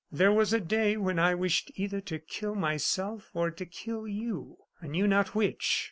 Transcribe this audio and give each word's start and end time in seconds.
There 0.11 0.31
was 0.31 0.51
a 0.51 0.59
day 0.59 0.97
when 0.97 1.19
I 1.19 1.35
wished 1.35 1.69
either 1.75 2.01
to 2.01 2.17
kill 2.17 2.55
myself 2.55 3.29
or 3.35 3.51
to 3.51 3.67
kill 3.67 4.07
you, 4.07 4.57
I 4.81 4.87
knew 4.87 5.05
not 5.05 5.35
which. 5.35 5.79